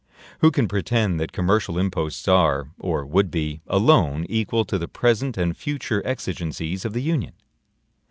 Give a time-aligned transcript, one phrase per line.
[0.39, 5.37] Who can pretend that commercial imposts are, or would be, alone equal to the present
[5.37, 7.33] and future exigencies of the Union?